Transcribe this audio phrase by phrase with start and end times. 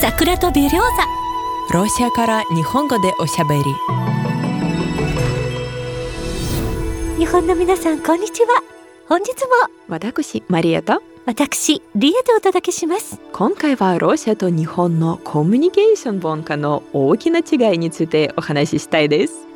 [0.00, 3.62] 桜とベリョーザロシアから日本語でおしゃべり。
[7.18, 8.62] 日本の皆さんこんにちは。
[9.06, 9.34] 本日も
[9.88, 13.20] 私マリアと私リエでお届けします。
[13.34, 19.46] 今回はロシアと日本のコミュニケーション文化の大きな違いについてお話ししたいです。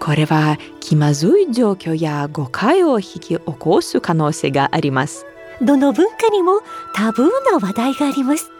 [0.00, 5.24] これは気まずい状況や誤解を引き起こす可能性があります。
[5.62, 6.62] どの文化にも
[6.94, 8.50] タブーな話題があります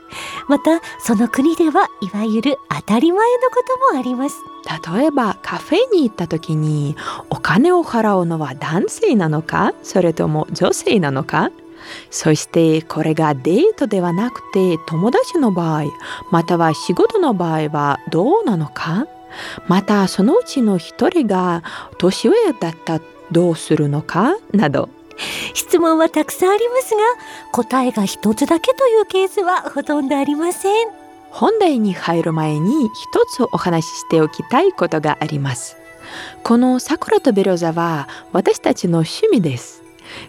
[0.48, 4.36] またその国ではいわゆる当たり前のこともあります。
[4.96, 6.96] 例えばカフェに行った時に
[7.30, 9.74] お金を払うのは男性なのか？
[9.82, 11.50] それとも女性なのか？
[12.10, 15.84] そしてこれがデートではなくて友達の場合
[16.30, 19.06] または仕事の場合はどうなのか？
[19.66, 21.62] またそのうちの一人が
[21.98, 24.36] 年上だったらどうするのか？
[24.52, 24.88] など。
[25.54, 27.00] 質問はたくさんありますが
[27.52, 30.88] 答えが一つだけというケースはほとんどありません。
[31.30, 35.76] 本題に入る前に一つお話ししておきたいことがあります。
[36.44, 39.82] この桜とベロザは私たちの趣味です。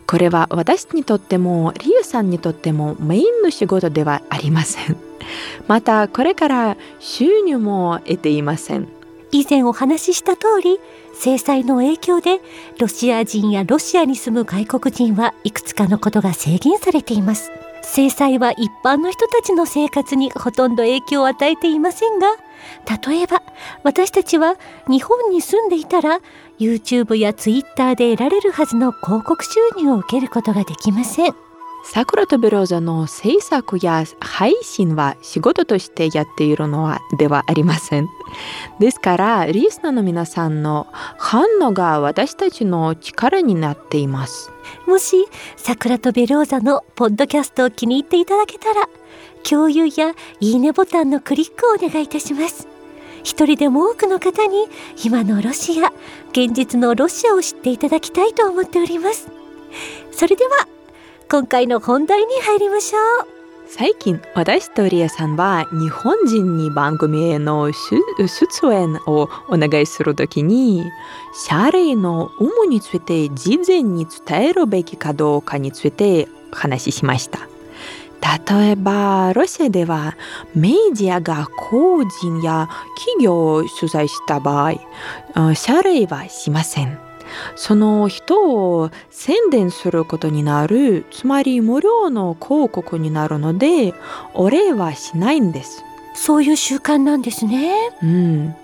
[0.08, 4.98] これは私にとってもリュウさんにとってもメインの仕事ではありません。
[5.68, 8.88] またこれから収入も得ていません。
[9.32, 10.80] 以前お話しした通り
[11.14, 12.40] 制裁の影響で
[12.80, 17.52] ロシア人やロシアに住む外国人はいくつかのことが制限されています。
[17.86, 22.28] 制裁は一般の人たちの生活にほとんど影響を与えていませんが
[23.08, 23.44] 例えば
[23.84, 24.56] 私たちは
[24.90, 26.20] 日本に住んでいたら
[26.60, 31.45] YouTube や Twitter で得られるはずの広告収入を受けることができません。
[31.88, 38.10] 桜とベローザの制作や配信は仕事としてやっているのはではありません。
[38.80, 44.52] ですから、リスナーの皆さんの反応が私たちの力になっています。
[44.88, 45.28] もし、
[45.58, 48.90] 桜とベローザのポッドキャストを気に入っていただけたら、
[49.48, 52.68] 共有やいいねボタンのクリックをお願いいたします。
[53.24, 54.68] 一人でも多くの方に
[55.04, 55.94] 今のロシア、
[56.32, 59.30] 現実のロシアを知っていただきたいと思っております。
[60.12, 60.68] それでは
[61.28, 63.28] 今回の本題に入りましょう。
[63.68, 67.98] 最近私とリアさんは日本人に番組への出
[68.72, 70.86] 演をお願いするときに
[71.34, 77.48] 謝礼の有無について事前に伝えるべきかどうかについて話しました。
[78.48, 80.16] 例えばロシアでは
[80.54, 87.05] メディアが個人や企業を取材した場合謝礼はしません。
[87.56, 93.94] その人を宣伝することになるつまり無料の広告になるので
[94.34, 95.84] お礼はしないんです。
[96.16, 97.92] そういう習慣なんですね。
[98.02, 98.56] うん。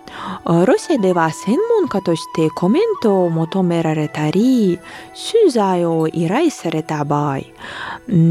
[0.65, 4.79] ロシアでは専門家としてコメントを求められたり
[5.31, 7.39] 取材を依頼された場合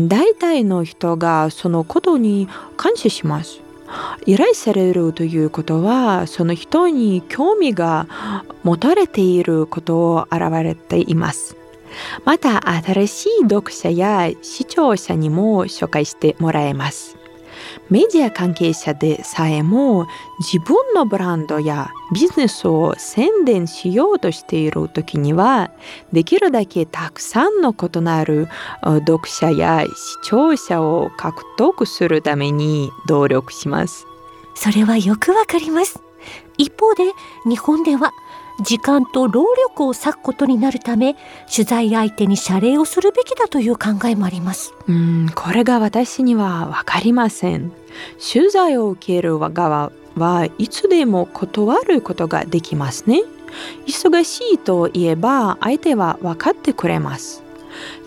[0.09, 3.61] 大体の人がそのことに感謝します
[4.27, 8.07] 依頼されるということはその人に興味が
[8.63, 11.57] 持たれていることを表れています。
[12.25, 17.20] また新しい読者や視聴者にも紹介してもらえます。
[17.91, 20.07] メディア関係者でさえも
[20.39, 25.73] 自分のブランドやビジネスを宣伝しようとしている時には
[26.13, 28.49] できるだけたくさんの異なる
[28.83, 34.07] 読者や視聴者を獲得するために努力します。
[34.55, 36.01] それはよくわかります。
[36.59, 37.05] 一方で
[37.47, 38.13] 日本では
[38.63, 41.17] 時間と労力を割くことになるため
[41.53, 44.75] 取材相手に謝礼をするべきだという考えもあります。
[44.89, 47.73] うんこれが私には分かりません。
[48.33, 53.23] 取材を受ける側はいつでも断ることができますね。
[53.87, 57.43] 忙しいと言えば相手は分かってくれます。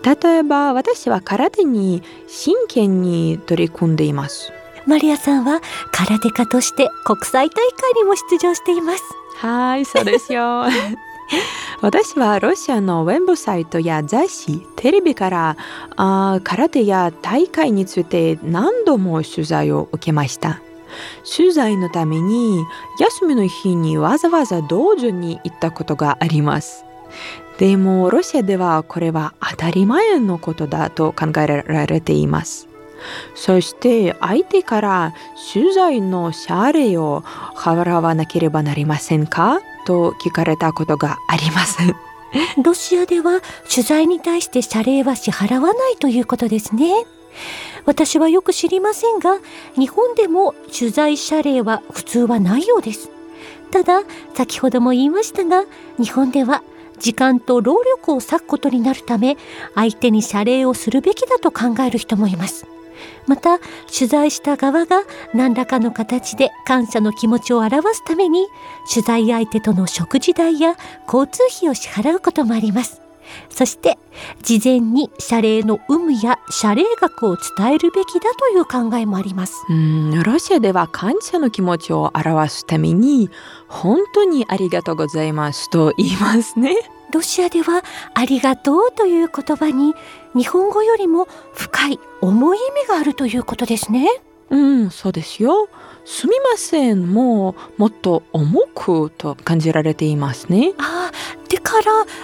[0.03, 4.51] 例えば私は空手に真剣に取り組んでいます。
[4.85, 5.61] マリアさんは
[5.91, 9.03] 空手家として国際大会にも出場しています
[9.43, 10.63] はいそうですよ
[11.81, 15.57] 私はロシアのウェブサイトや雑誌、テレビから
[15.97, 20.61] あ空手や大会について何度も取材を受けました。
[21.35, 22.63] 取材のために
[22.99, 26.85] 休みの日にわざわざ道場に行ったことがあります。
[27.57, 32.69] でもロシアではこれは当たり前のことだと考えられています。
[33.35, 35.13] そして相手から
[35.53, 37.21] 取材の謝礼を
[37.55, 39.59] 払わなければなりませんか？
[39.85, 41.77] と聞かれたことがあります。
[42.63, 47.05] ロシアでは取材に対して謝礼は支払わないということですね。
[47.85, 49.39] 私はよく知りませんが、
[49.75, 53.09] 日本でも取材謝礼は普通はないようです。
[53.71, 54.03] ただ、
[54.35, 55.65] 先ほども言いましたが、
[55.99, 56.63] 日本では
[56.99, 59.35] 時間と労力を割くことになるため、
[59.75, 62.65] 相手に謝礼をするべきだと考える人もいます。
[63.27, 63.59] また
[63.91, 65.03] 取材した側が
[65.33, 68.47] 何らかの形で感謝の気持ちを表すために
[68.91, 73.03] 取材相手との食事代や交通費を支払うこともあります。
[73.49, 73.97] そして
[74.41, 79.63] 事前に謝礼の有無や謝礼額を伝えるべきだという考えもあります。
[79.69, 83.29] うんロシアでは感謝の気持ちを表すために
[83.67, 86.75] 本当にありがとうございますと言いますね。
[87.13, 87.83] ロシアでは
[88.15, 89.93] ありがとうという言葉に
[90.35, 94.07] 日本語よりも深い重い意味があるということですね。
[94.49, 95.69] うん、そうですよ。
[96.05, 100.73] すみませんももっと重くと感じられていますね。
[100.77, 101.83] ああ、でから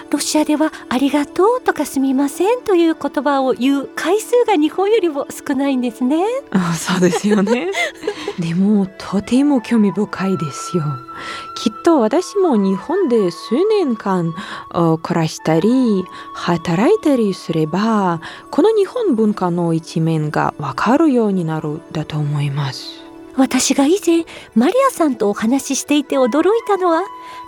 [0.09, 6.23] ロシアではありがとうとかすみませんという言葉を言う回数が日本よりも少ないんですね。
[6.49, 7.69] あそうですよね。
[8.39, 10.83] でもとても興味深いですよ。
[11.55, 14.33] きっと私も日本で数年間
[15.03, 16.03] 暮らしたり
[16.33, 23.08] 働いたりすればこの日本文化の一面がわかるようになるだと思います。
[23.39, 27.03] 私が以前マリアさんとお話ししていて驚いたのは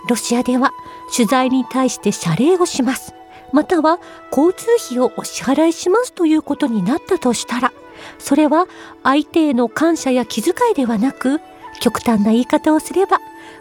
[0.08, 0.72] ロシアでは
[1.14, 3.14] 取材に対して謝礼をします。
[3.52, 4.00] または
[4.30, 7.72] 交通費をお支払いしますということになったとしたら
[8.18, 8.66] それは
[9.02, 11.40] 相手への感謝や気遣いではなく
[11.80, 13.18] 極端な言い方をすれば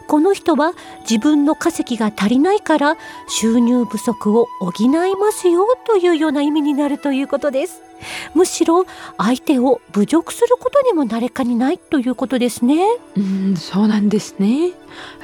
[0.08, 2.98] この人は自分の稼ぎが足りないから
[3.28, 7.91] 収入不足を補いますよというような意味になるということです。
[8.34, 8.86] むしろ
[9.18, 12.86] 相手を侮辱することにもなれかにないということですね。
[13.18, 14.72] うんそうなんですね。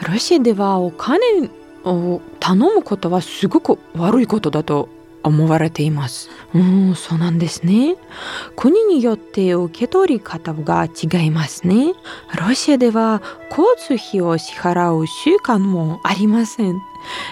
[0.07, 1.19] ロシアではお金
[1.83, 4.89] を頼むことはすごく悪いことだと
[5.27, 6.29] 思われています。
[6.53, 7.95] うん、そうなんですね。
[8.55, 11.93] 国によって受け取り方が違いますね。
[12.39, 16.81] ロシアでは交通費を支払う習慣もありません。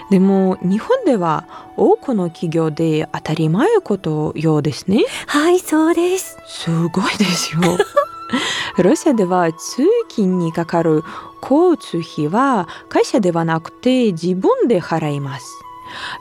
[0.10, 5.04] でも日本では多くの企業で当たり前ことようですね。
[5.28, 6.38] はい、そうです。
[6.48, 7.62] すごいですよ。
[8.78, 11.04] ロシアでは通勤にかかる
[11.42, 15.65] 交通費は会社ではなくて自分で払います。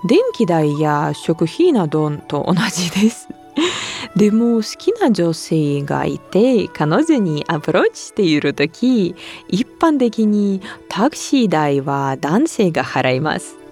[0.07, 3.29] 電気代や食費などと同じです。
[4.17, 9.15] でも好きな女性がいて彼女にアプローチしている時
[9.49, 13.64] 一般的にタクシー代は男性が払います。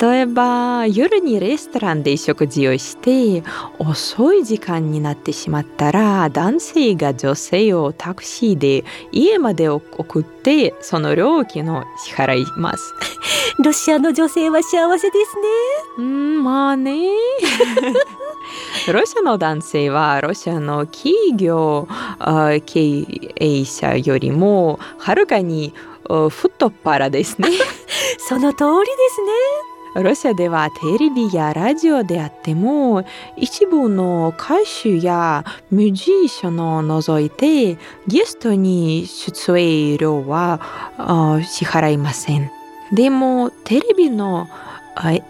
[0.00, 3.42] 例えば夜にレストランで食事をして
[3.78, 12.94] 遅い時間になってしまったら男性が女性をタクシーで家まで送ってその料金を支払います。
[13.62, 15.42] ロシアの女性は幸せですね。
[15.98, 17.10] うんまあね。
[18.92, 21.86] ロシアの男性はロシアの企業
[22.66, 23.06] 経
[23.36, 25.72] 営者よりもはるかに
[26.30, 27.50] 太っ腹ですね。
[28.18, 29.70] その通りですね。
[29.94, 33.04] ロシアではテレビやラジオであっても
[33.36, 35.92] 一部の歌手やミュー
[36.22, 37.76] ジシャンを除いて
[38.06, 40.60] ゲストに出演料は
[41.44, 42.50] 支払いません。
[42.92, 44.46] でもテレビの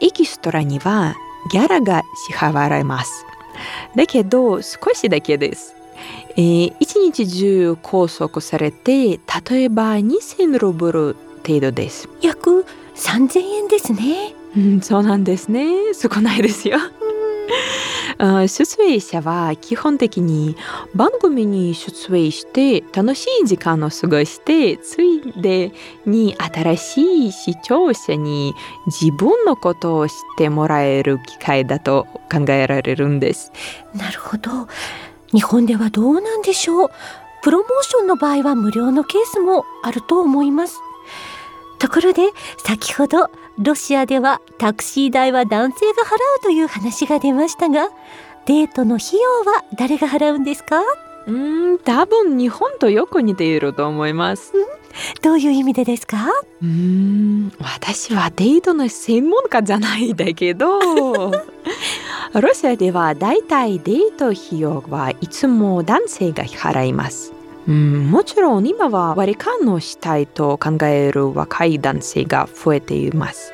[0.01, 1.15] エキストラには
[1.51, 3.25] ギャラが支払われます。
[3.97, 5.75] だけど少しだけです。
[6.37, 9.19] えー、一日中拘束されて
[9.51, 12.09] 例えば2000ルーブル程度です。
[12.23, 15.95] 約3000円ですね、うん、そうなんですね。
[15.95, 16.79] 少ないですよ。
[18.21, 20.55] 出演者は基本的に
[20.95, 25.73] 番組に出演して楽しい時間を過ごしてついで
[26.05, 28.55] に新しい視聴者に
[28.87, 33.53] 自分のことを知ってもらえる機会だと考えられるんです。
[33.95, 34.69] なるほど。
[35.33, 36.91] 日本ではどうなんでしょう。
[37.43, 40.79] プロモーションの場合は無料のケースもあると思います
[41.81, 47.89] ところで先ほどロシアではタクシー代は男性が払うという話が出ましたが
[48.47, 50.81] デートの費用は誰が払うんですか？
[51.27, 54.53] うん多分日本とよく似ていると思います。
[55.23, 56.29] どういう意味でですか？
[56.63, 60.81] うん私はデートの専門家じゃないんだけど
[62.35, 67.33] ロシアではだいたいデート費用はいつも男性が払います。
[67.69, 73.53] うん、もちろん今は割り勘をしたいと考える若い男性が増えています。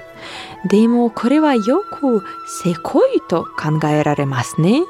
[0.70, 2.22] でもこれはよく
[2.62, 4.82] せこいと考えられますね。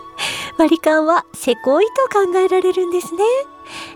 [0.58, 3.20] 割り勘はせこいと考えられるんですね。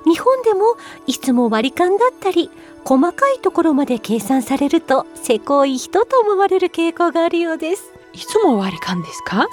[0.04, 2.50] 日本でもいつも割り勘だったり
[2.84, 7.92] 細かいところまで計算されるとせこい人と思われる傾向があるようです。
[8.12, 9.36] いつも割り勘ですか？
[9.38, 9.48] はい。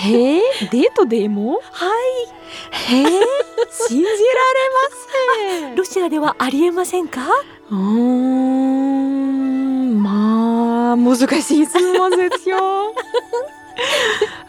[0.00, 1.60] へえ、デートでも？
[1.72, 1.90] はい。
[2.72, 3.04] へえ、
[3.70, 4.16] 信じられま
[5.60, 5.74] せん。
[5.74, 7.22] ロシアではありえませんか？
[7.70, 11.24] うーん、まあ、難し
[11.62, 12.94] い質問ですよ。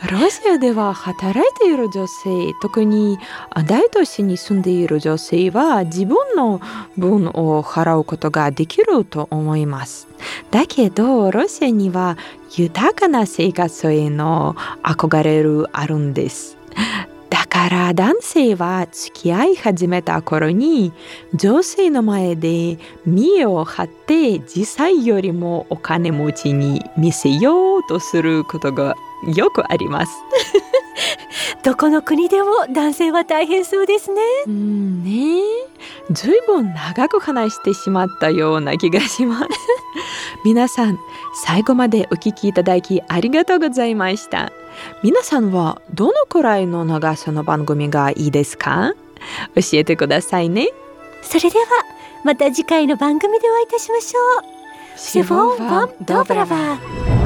[0.10, 3.18] ロシアでは働いている女性特に
[3.66, 6.62] 大都市に住んでいる女性は自分の
[6.98, 10.08] 分を払うことができると思います。
[10.52, 12.18] だけどロシアには
[12.56, 16.58] 豊かな生活への憧れるあるんです。
[17.30, 20.94] だから男性は付き合い始めた頃に
[21.34, 30.12] 女性の前で見栄を張って実際よりもお金持ちに見せようとすることがよくあります。
[31.64, 34.22] どこの国でも男性は大変そうですね。
[34.46, 35.42] うんね。
[36.12, 39.48] ずいぶん長く話してしまったような気がします。
[40.46, 40.98] 皆さん
[41.44, 44.52] 最後までお聞きいただきありがとうございました。
[45.04, 48.94] 皆さんはどのくらいの長さの番組がいいですか？
[49.56, 50.70] 教えてくださいね。
[51.22, 51.66] それでは
[52.24, 54.20] また次回の番組でお会いいたしましょ
[54.96, 55.00] う。
[55.00, 57.17] シフォン・ヴォン・ドブラバー。